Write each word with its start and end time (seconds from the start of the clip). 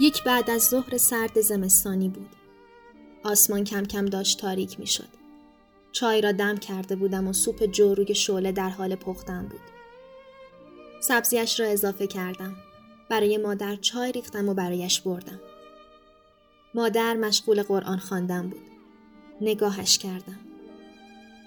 یک 0.00 0.24
بعد 0.24 0.50
از 0.50 0.62
ظهر 0.62 0.96
سرد 0.96 1.40
زمستانی 1.40 2.08
بود. 2.08 2.30
آسمان 3.24 3.64
کم 3.64 3.84
کم 3.84 4.06
داشت 4.06 4.40
تاریک 4.40 4.80
می 4.80 4.86
شد. 4.86 5.08
چای 5.92 6.20
را 6.20 6.32
دم 6.32 6.56
کرده 6.56 6.96
بودم 6.96 7.28
و 7.28 7.32
سوپ 7.32 7.64
جو 7.66 7.94
روی 7.94 8.14
شعله 8.14 8.52
در 8.52 8.70
حال 8.70 8.94
پختن 8.94 9.48
بود. 9.48 9.60
سبزیش 11.00 11.60
را 11.60 11.66
اضافه 11.66 12.06
کردم. 12.06 12.56
برای 13.08 13.38
مادر 13.38 13.76
چای 13.76 14.12
ریختم 14.12 14.48
و 14.48 14.54
برایش 14.54 15.00
بردم. 15.00 15.40
مادر 16.74 17.14
مشغول 17.14 17.62
قرآن 17.62 17.98
خواندن 17.98 18.48
بود. 18.48 18.66
نگاهش 19.40 19.98
کردم. 19.98 20.38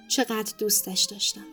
چقدر 0.08 0.54
دوستش 0.58 1.04
داشتم. 1.04 1.46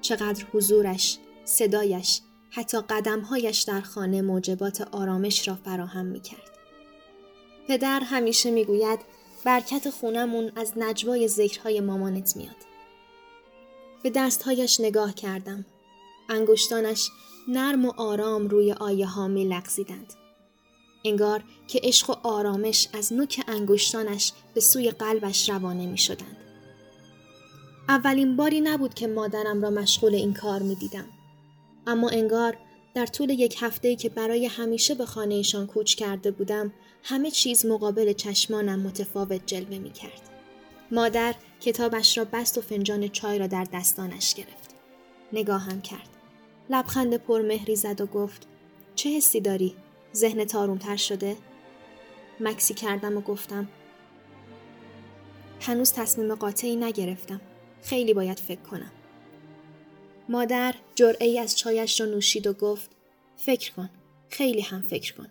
چقدر 0.00 0.44
حضورش، 0.52 1.18
صدایش، 1.44 2.20
حتی 2.50 2.80
قدمهایش 2.80 3.60
در 3.60 3.80
خانه 3.80 4.22
موجبات 4.22 4.80
آرامش 4.80 5.48
را 5.48 5.54
فراهم 5.64 6.06
می 6.06 6.20
کرد. 6.20 6.50
پدر 7.68 8.00
همیشه 8.00 8.50
می 8.50 8.64
گوید 8.64 8.98
برکت 9.44 9.90
خونمون 9.90 10.52
از 10.56 10.72
نجوای 10.76 11.28
ذکرهای 11.28 11.80
مامانت 11.80 12.36
میاد. 12.36 12.56
به 14.02 14.10
دستهایش 14.10 14.80
نگاه 14.80 15.14
کردم. 15.14 15.64
انگشتانش 16.28 17.10
نرم 17.48 17.84
و 17.84 17.92
آرام 17.96 18.48
روی 18.48 18.72
آیه 18.72 19.06
ها 19.06 19.28
می 19.28 19.44
لغزیدند. 19.44 20.12
انگار 21.04 21.42
که 21.68 21.80
عشق 21.82 22.10
و 22.10 22.14
آرامش 22.22 22.88
از 22.92 23.12
نوک 23.12 23.44
انگشتانش 23.48 24.32
به 24.54 24.60
سوی 24.60 24.90
قلبش 24.90 25.50
روانه 25.50 25.86
می 25.86 25.98
شدند. 25.98 26.36
اولین 27.88 28.36
باری 28.36 28.60
نبود 28.60 28.94
که 28.94 29.06
مادرم 29.06 29.62
را 29.62 29.70
مشغول 29.70 30.14
این 30.14 30.34
کار 30.34 30.62
می 30.62 30.74
دیدم. 30.74 31.08
اما 31.86 32.08
انگار 32.08 32.56
در 32.94 33.06
طول 33.06 33.30
یک 33.30 33.56
هفته 33.60 33.96
که 33.96 34.08
برای 34.08 34.46
همیشه 34.46 34.94
به 34.94 35.06
خانهشان 35.06 35.66
کوچ 35.66 35.94
کرده 35.94 36.30
بودم 36.30 36.72
همه 37.02 37.30
چیز 37.30 37.66
مقابل 37.66 38.12
چشمانم 38.12 38.80
متفاوت 38.80 39.46
جلوه 39.46 39.78
می 39.78 39.90
کرد. 39.90 40.30
مادر 40.90 41.34
کتابش 41.60 42.18
را 42.18 42.24
بست 42.32 42.58
و 42.58 42.60
فنجان 42.60 43.08
چای 43.08 43.38
را 43.38 43.46
در 43.46 43.66
دستانش 43.72 44.34
گرفت. 44.34 44.74
نگاهم 45.32 45.80
کرد. 45.82 46.08
لبخند 46.70 47.16
پرمهری 47.16 47.76
زد 47.76 48.00
و 48.00 48.06
گفت 48.06 48.46
چه 48.94 49.10
حسی 49.10 49.40
داری؟ 49.40 49.74
ذهن 50.14 50.44
تارومتر 50.44 50.96
شده؟ 50.96 51.36
مکسی 52.40 52.74
کردم 52.74 53.16
و 53.16 53.20
گفتم 53.20 53.68
هنوز 55.60 55.92
تصمیم 55.92 56.34
قاطعی 56.34 56.76
نگرفتم. 56.76 57.40
خیلی 57.82 58.14
باید 58.14 58.38
فکر 58.38 58.60
کنم. 58.60 58.90
مادر 60.30 60.74
جرعه 60.94 61.40
از 61.40 61.58
چایش 61.58 62.00
را 62.00 62.06
نوشید 62.06 62.46
و 62.46 62.52
گفت 62.52 62.90
فکر 63.36 63.72
کن 63.72 63.90
خیلی 64.28 64.60
هم 64.60 64.82
فکر 64.82 65.14
کن 65.14 65.26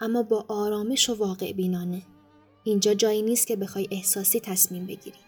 اما 0.00 0.22
با 0.22 0.44
آرامش 0.48 1.10
و 1.10 1.14
واقع 1.14 1.52
بینانه. 1.52 2.02
اینجا 2.64 2.94
جایی 2.94 3.22
نیست 3.22 3.46
که 3.46 3.56
بخوای 3.56 3.88
احساسی 3.90 4.40
تصمیم 4.40 4.86
بگیری. 4.86 5.18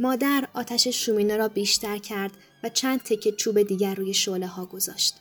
مادر 0.00 0.48
آتش 0.54 0.88
شومینه 0.88 1.36
را 1.36 1.48
بیشتر 1.48 1.98
کرد 1.98 2.32
و 2.64 2.68
چند 2.68 3.00
تکه 3.02 3.32
چوب 3.32 3.62
دیگر 3.62 3.94
روی 3.94 4.14
شعله 4.14 4.46
ها 4.46 4.66
گذاشت 4.66 5.14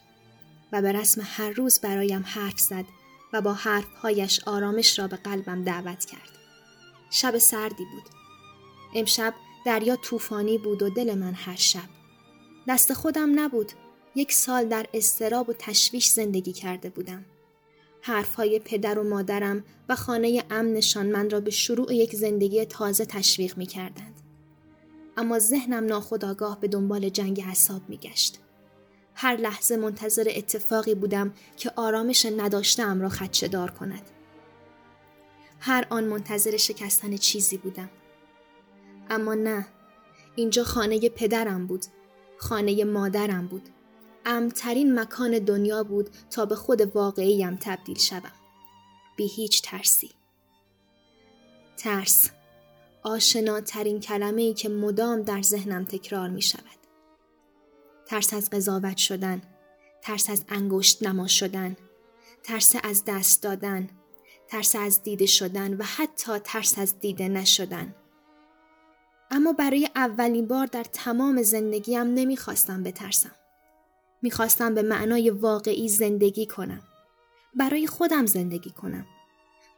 و 0.71 0.81
به 0.81 0.91
رسم 0.91 1.21
هر 1.25 1.49
روز 1.49 1.79
برایم 1.79 2.23
حرف 2.25 2.59
زد 2.59 2.85
و 3.33 3.41
با 3.41 3.53
حرفهایش 3.53 4.39
آرامش 4.45 4.99
را 4.99 5.07
به 5.07 5.15
قلبم 5.15 5.63
دعوت 5.63 6.05
کرد. 6.05 6.29
شب 7.11 7.37
سردی 7.37 7.85
بود. 7.85 8.09
امشب 8.95 9.33
دریا 9.65 9.95
طوفانی 9.95 10.57
بود 10.57 10.83
و 10.83 10.89
دل 10.89 11.15
من 11.15 11.33
هر 11.33 11.55
شب. 11.55 12.02
دست 12.67 12.93
خودم 12.93 13.39
نبود. 13.39 13.71
یک 14.15 14.31
سال 14.31 14.65
در 14.65 14.85
استراب 14.93 15.49
و 15.49 15.53
تشویش 15.59 16.07
زندگی 16.07 16.53
کرده 16.53 16.89
بودم. 16.89 17.25
حرفهای 18.01 18.59
پدر 18.59 18.99
و 18.99 19.03
مادرم 19.09 19.63
و 19.89 19.95
خانه 19.95 20.43
امنشان 20.49 21.05
من 21.05 21.29
را 21.29 21.39
به 21.39 21.51
شروع 21.51 21.95
یک 21.95 22.15
زندگی 22.15 22.65
تازه 22.65 23.05
تشویق 23.05 23.57
می 23.57 23.65
کردند. 23.65 24.21
اما 25.17 25.39
ذهنم 25.39 25.85
ناخداگاه 25.85 26.59
به 26.59 26.67
دنبال 26.67 27.09
جنگ 27.09 27.41
حساب 27.41 27.81
می 27.87 27.97
گشت. 27.97 28.39
هر 29.15 29.35
لحظه 29.35 29.77
منتظر 29.77 30.31
اتفاقی 30.35 30.95
بودم 30.95 31.33
که 31.57 31.71
آرامش 31.75 32.25
نداشتم 32.25 33.01
را 33.01 33.09
خدشه 33.09 33.47
دار 33.47 33.71
کند. 33.71 34.09
هر 35.59 35.87
آن 35.89 36.03
منتظر 36.03 36.57
شکستن 36.57 37.17
چیزی 37.17 37.57
بودم. 37.57 37.89
اما 39.09 39.33
نه، 39.33 39.67
اینجا 40.35 40.63
خانه 40.63 41.09
پدرم 41.09 41.67
بود 41.67 41.85
خانه 42.43 42.83
مادرم 42.83 43.47
بود. 43.47 43.69
امترین 44.25 44.99
مکان 44.99 45.39
دنیا 45.39 45.83
بود 45.83 46.09
تا 46.29 46.45
به 46.45 46.55
خود 46.55 46.95
واقعیم 46.95 47.57
تبدیل 47.61 47.97
شوم. 47.97 48.31
بی 49.17 49.27
هیچ 49.27 49.61
ترسی. 49.61 50.11
ترس. 51.77 52.29
آشناترین 53.03 53.99
کلمه 53.99 54.41
ای 54.41 54.53
که 54.53 54.69
مدام 54.69 55.21
در 55.21 55.41
ذهنم 55.41 55.85
تکرار 55.85 56.29
می 56.29 56.41
شود. 56.41 56.63
ترس 58.05 58.33
از 58.33 58.49
قضاوت 58.49 58.97
شدن. 58.97 59.41
ترس 60.01 60.29
از 60.29 60.43
انگشت 60.49 61.03
نما 61.03 61.27
شدن. 61.27 61.75
ترس 62.43 62.75
از 62.83 63.03
دست 63.07 63.43
دادن. 63.43 63.89
ترس 64.47 64.75
از 64.75 65.03
دیده 65.03 65.25
شدن 65.25 65.73
و 65.73 65.83
حتی 65.83 66.39
ترس 66.39 66.79
از 66.79 66.99
دیده 66.99 67.27
نشدن. 67.27 67.95
اما 69.33 69.53
برای 69.53 69.89
اولین 69.95 70.47
بار 70.47 70.65
در 70.65 70.83
تمام 70.83 71.41
زندگیم 71.41 72.01
نمی‌خواستم 72.01 72.83
بترسم. 72.83 73.31
می‌خواستم 74.21 74.73
به 74.73 74.81
معنای 74.81 75.29
واقعی 75.29 75.89
زندگی 75.89 76.45
کنم. 76.45 76.81
برای 77.55 77.87
خودم 77.87 78.25
زندگی 78.25 78.69
کنم. 78.69 79.05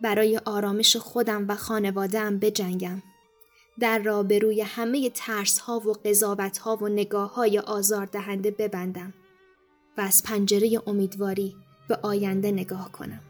برای 0.01 0.37
آرامش 0.45 0.95
خودم 0.95 1.45
و 1.47 1.55
خانوادهام 1.55 2.39
بجنگم. 2.39 3.01
در 3.79 3.99
را 3.99 4.23
به 4.23 4.39
روی 4.39 4.61
همه 4.61 5.09
ترس 5.09 5.59
ها 5.59 5.79
و 5.79 5.93
قضاوت 6.05 6.57
ها 6.57 6.75
و 6.75 6.87
نگاه 6.87 7.33
های 7.33 7.59
آزار 7.59 8.05
دهنده 8.05 8.51
ببندم 8.51 9.13
و 9.97 10.01
از 10.01 10.21
پنجره 10.25 10.81
امیدواری 10.87 11.55
به 11.87 11.99
آینده 12.01 12.51
نگاه 12.51 12.91
کنم. 12.91 13.21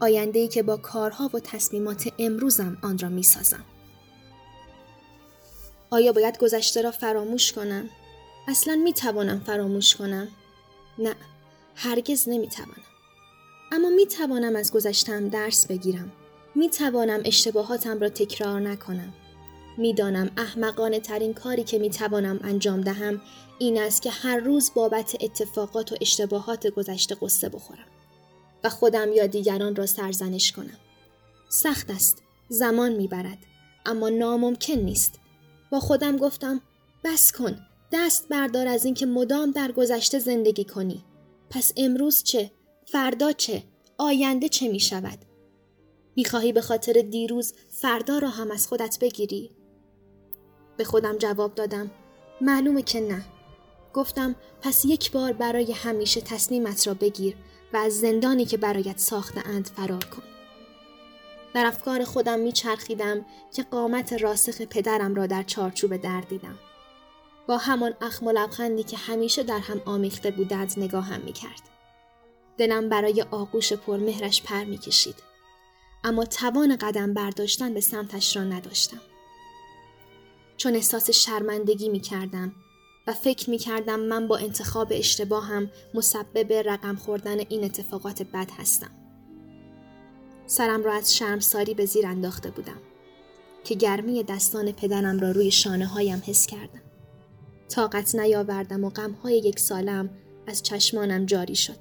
آینده 0.00 0.38
ای 0.38 0.48
که 0.48 0.62
با 0.62 0.76
کارها 0.76 1.30
و 1.34 1.40
تصمیمات 1.40 2.12
امروزم 2.18 2.78
آن 2.82 2.98
را 2.98 3.08
می 3.08 3.22
سازم. 3.22 3.64
آیا 5.90 6.12
باید 6.12 6.38
گذشته 6.38 6.82
را 6.82 6.90
فراموش 6.90 7.52
کنم؟ 7.52 7.90
اصلا 8.48 8.74
می 8.74 8.92
توانم 8.92 9.40
فراموش 9.40 9.96
کنم؟ 9.96 10.28
نه، 10.98 11.14
هرگز 11.74 12.28
نمی 12.28 12.48
توانم. 12.48 12.82
اما 13.72 13.90
می 13.90 14.06
توانم 14.06 14.56
از 14.56 14.72
گذشتم 14.72 15.28
درس 15.28 15.66
بگیرم. 15.66 16.12
می 16.54 16.68
توانم 16.68 17.20
اشتباهاتم 17.24 18.00
را 18.00 18.08
تکرار 18.08 18.60
نکنم. 18.60 19.12
می‌دانم 19.78 20.30
احمقانه 20.36 21.00
ترین 21.00 21.34
کاری 21.34 21.64
که 21.64 21.78
می 21.78 21.90
توانم 21.90 22.40
انجام 22.42 22.80
دهم 22.80 23.20
این 23.58 23.78
است 23.82 24.02
که 24.02 24.10
هر 24.10 24.36
روز 24.36 24.70
بابت 24.74 25.16
اتفاقات 25.20 25.92
و 25.92 25.96
اشتباهات 26.00 26.66
گذشته 26.66 27.16
قصه 27.22 27.48
بخورم 27.48 27.86
و 28.64 28.68
خودم 28.68 29.12
یا 29.12 29.26
دیگران 29.26 29.76
را 29.76 29.86
سرزنش 29.86 30.52
کنم. 30.52 30.78
سخت 31.48 31.90
است. 31.90 32.22
زمان 32.48 32.92
می‌برد. 32.92 33.38
اما 33.86 34.08
ناممکن 34.08 34.74
نیست. 34.74 35.14
با 35.70 35.80
خودم 35.80 36.16
گفتم 36.16 36.60
بس 37.04 37.32
کن. 37.32 37.58
دست 37.92 38.28
بردار 38.28 38.66
از 38.68 38.84
اینکه 38.84 39.06
مدام 39.06 39.50
در 39.50 39.72
گذشته 39.72 40.18
زندگی 40.18 40.64
کنی. 40.64 41.04
پس 41.50 41.72
امروز 41.76 42.22
چه؟ 42.22 42.50
فردا 42.86 43.32
چه؟ 43.32 43.62
آینده 43.98 44.48
چه 44.48 44.68
می 44.68 44.80
شود؟ 44.80 45.18
می‌خواهی 46.16 46.52
به 46.52 46.60
خاطر 46.60 46.92
دیروز 46.92 47.54
فردا 47.68 48.18
را 48.18 48.28
هم 48.28 48.50
از 48.50 48.66
خودت 48.66 48.98
بگیری؟ 49.00 49.50
به 50.76 50.84
خودم 50.84 51.18
جواب 51.18 51.54
دادم 51.54 51.90
معلومه 52.40 52.82
که 52.82 53.00
نه. 53.00 53.24
گفتم 53.94 54.36
پس 54.62 54.84
یک 54.84 55.12
بار 55.12 55.32
برای 55.32 55.72
همیشه 55.72 56.20
تصمیمت 56.20 56.86
را 56.86 56.94
بگیر 56.94 57.36
و 57.72 57.76
از 57.76 58.00
زندانی 58.00 58.44
که 58.44 58.56
برایت 58.56 58.98
ساخته 58.98 59.48
اند 59.48 59.66
فرار 59.76 60.04
کن. 60.04 60.22
در 61.54 61.66
افکار 61.66 62.04
خودم 62.04 62.38
میچرخیدم 62.38 63.24
که 63.54 63.62
قامت 63.62 64.12
راسخ 64.12 64.62
پدرم 64.62 65.14
را 65.14 65.26
در 65.26 65.42
چارچوب 65.42 65.96
در 65.96 66.20
دیدم. 66.20 66.58
با 67.46 67.56
همان 67.56 67.94
اخم 68.00 68.26
و 68.26 68.32
لبخندی 68.32 68.82
که 68.82 68.96
همیشه 68.96 69.42
در 69.42 69.58
هم 69.58 69.82
آمیخته 69.84 70.30
بودند 70.30 70.74
نگاهم 70.76 71.20
می‌کرد. 71.20 71.62
دلم 72.58 72.88
برای 72.88 73.24
آغوش 73.30 73.72
پرمهرش 73.72 74.42
پر 74.42 74.64
می‌کشید. 74.64 75.14
اما 76.04 76.24
توان 76.24 76.76
قدم 76.76 77.14
برداشتن 77.14 77.74
به 77.74 77.80
سمتش 77.80 78.36
را 78.36 78.44
نداشتم. 78.44 79.00
چون 80.56 80.74
احساس 80.74 81.10
شرمندگی 81.10 81.88
می 81.88 82.00
کردم 82.00 82.52
و 83.06 83.12
فکر 83.12 83.50
می 83.50 83.58
کردم 83.58 84.00
من 84.00 84.28
با 84.28 84.36
انتخاب 84.36 84.88
اشتباهم 84.90 85.70
مسبب 85.94 86.52
رقم 86.52 86.96
خوردن 86.96 87.38
این 87.38 87.64
اتفاقات 87.64 88.22
بد 88.22 88.50
هستم. 88.58 88.99
سرم 90.50 90.82
را 90.82 90.92
از 90.92 91.16
شرمساری 91.16 91.74
به 91.74 91.86
زیر 91.86 92.06
انداخته 92.06 92.50
بودم 92.50 92.80
که 93.64 93.74
گرمی 93.74 94.22
دستان 94.22 94.72
پدرم 94.72 95.20
را 95.20 95.30
روی 95.30 95.50
شانه 95.50 95.86
هایم 95.86 96.22
حس 96.26 96.46
کردم. 96.46 96.82
طاقت 97.68 98.14
نیاوردم 98.14 98.84
و 98.84 98.90
غمهای 98.90 99.38
یک 99.38 99.60
سالم 99.60 100.10
از 100.46 100.62
چشمانم 100.62 101.26
جاری 101.26 101.54
شد. 101.54 101.76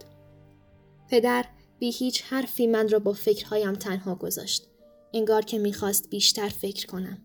پدر 1.10 1.46
بی 1.80 1.92
هیچ 1.92 2.24
حرفی 2.24 2.68
من 2.68 2.90
را 2.90 3.00
با 3.00 3.14
فکرهایم 3.14 3.74
تنها 3.74 4.16
گذاشت. 4.16 4.68
انگار 5.14 5.42
که 5.42 5.60
می‌خواست 5.60 6.10
بیشتر 6.10 6.50
فکر 6.50 6.88
کنم. 6.88 7.18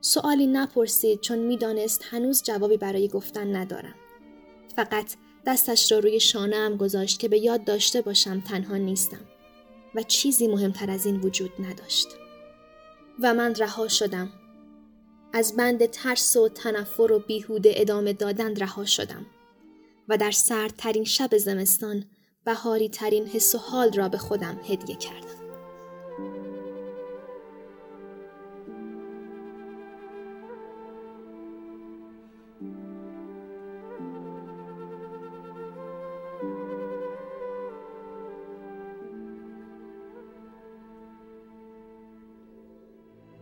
سوالی 0.00 0.46
نپرسید 0.46 1.20
چون 1.20 1.38
می‌دانست 1.38 2.04
هنوز 2.10 2.42
جوابی 2.42 2.76
برای 2.76 3.08
گفتن 3.08 3.56
ندارم. 3.56 3.94
فقط 4.76 5.14
دستش 5.46 5.92
را 5.92 5.98
روی 5.98 6.20
شانه 6.20 6.56
هم 6.56 6.76
گذاشت 6.76 7.20
که 7.20 7.28
به 7.28 7.38
یاد 7.38 7.64
داشته 7.64 8.00
باشم 8.00 8.40
تنها 8.40 8.76
نیستم 8.76 9.20
و 9.94 10.02
چیزی 10.02 10.48
مهمتر 10.48 10.90
از 10.90 11.06
این 11.06 11.20
وجود 11.20 11.52
نداشت. 11.58 12.08
و 13.22 13.34
من 13.34 13.54
رها 13.54 13.88
شدم. 13.88 14.32
از 15.32 15.56
بند 15.56 15.86
ترس 15.86 16.36
و 16.36 16.48
تنفر 16.48 17.12
و 17.12 17.18
بیهوده 17.18 17.72
ادامه 17.76 18.12
دادن 18.12 18.56
رها 18.56 18.84
شدم 18.84 19.26
و 20.08 20.16
در 20.16 20.30
سردترین 20.30 21.04
شب 21.04 21.36
زمستان 21.36 22.04
بهاری 22.44 22.88
ترین 22.88 23.26
حس 23.26 23.54
و 23.54 23.58
حال 23.58 23.92
را 23.92 24.08
به 24.08 24.18
خودم 24.18 24.60
هدیه 24.68 24.96
کردم. 24.96 25.47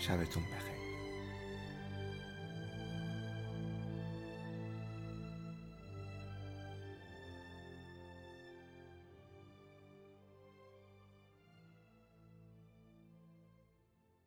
شبتون 0.00 0.42
بخیر. 0.42 0.79